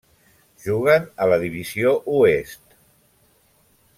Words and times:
Juguen 0.63 1.05
a 1.25 1.27
la 1.33 1.37
divisió 1.43 1.93
Oest. 2.21 2.61